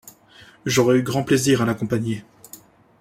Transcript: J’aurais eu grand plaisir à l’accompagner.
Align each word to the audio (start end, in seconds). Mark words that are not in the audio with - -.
J’aurais 0.65 0.97
eu 0.97 1.03
grand 1.03 1.23
plaisir 1.23 1.61
à 1.61 1.65
l’accompagner. 1.65 2.23